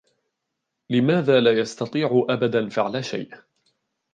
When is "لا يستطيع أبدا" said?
1.39-2.69